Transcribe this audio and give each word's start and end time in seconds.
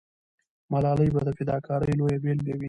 ملالۍ 0.71 1.09
به 1.15 1.21
د 1.27 1.29
فداکارۍ 1.37 1.91
لویه 1.99 2.19
بیلګه 2.23 2.53
وي. 2.55 2.59